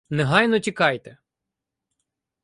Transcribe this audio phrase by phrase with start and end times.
[0.19, 1.17] Негайно тікайте.